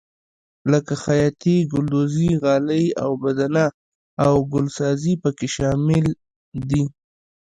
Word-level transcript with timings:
لکه 0.71 0.93
خیاطي 1.03 1.55
ګلدوزي 1.71 2.29
غالۍ 2.43 2.85
اوبدنه 3.05 3.65
او 4.25 4.33
ګلسازي 4.51 5.13
پکې 5.23 5.47
شامل 5.55 6.05
دي. 6.69 6.83